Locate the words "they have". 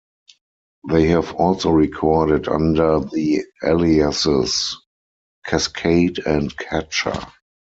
0.89-1.35